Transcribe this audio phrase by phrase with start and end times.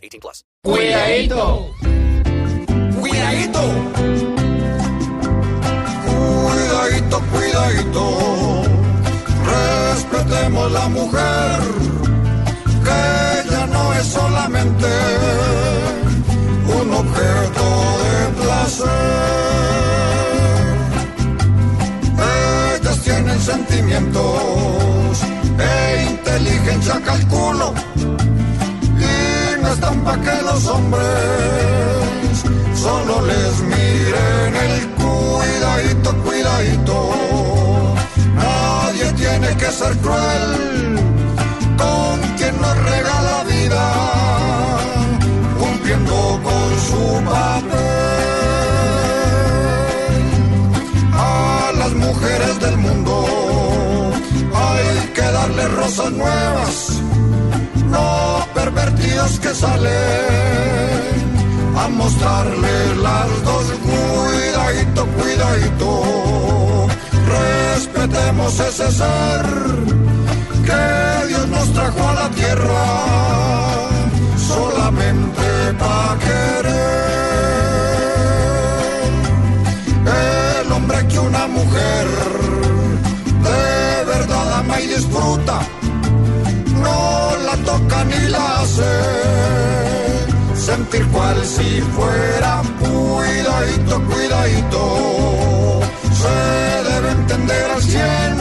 [0.00, 0.44] 18 plus.
[0.62, 1.74] Cuidadito.
[2.98, 3.62] Cuidadito.
[6.06, 8.62] Cuidadito, cuidadito.
[9.44, 11.60] Respetemos la mujer.
[12.84, 14.86] Que ella no es solamente
[16.80, 17.64] un objeto
[18.02, 18.88] de placer.
[22.80, 25.22] Ellas tienen sentimientos
[25.58, 27.74] e inteligencia, calculo.
[29.72, 31.06] Están pa' que los hombres
[32.74, 36.96] solo les miren el cuidadito, cuidadito.
[38.34, 40.46] Nadie tiene que ser cruel
[41.78, 43.84] con quien nos regala vida,
[45.60, 47.80] cumpliendo con su papel.
[51.14, 53.14] A las mujeres del mundo
[54.52, 57.00] hay que darle rosas nuevas,
[57.90, 59.90] no pervertidos que salen
[61.76, 63.64] a mostrarle las dos.
[63.82, 66.86] Cuidadito, cuidadito,
[67.38, 69.46] respetemos ese ser
[70.64, 73.59] que Dios nos trajo a la tierra
[90.90, 95.80] sentir cual si fuera cuidadito, cuidadito.
[96.12, 96.36] Se
[96.90, 98.36] debe entender al cien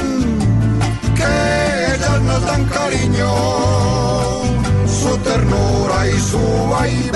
[1.16, 3.31] que ellas nos dan cariño,
[4.88, 7.13] su ternura y su vaivén,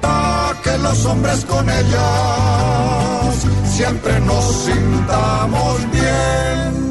[0.00, 3.34] pa' que los hombres con ellas
[3.70, 6.83] siempre nos sintamos bien.